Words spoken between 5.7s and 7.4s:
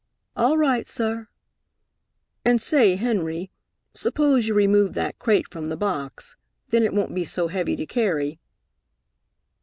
box. Then it won't be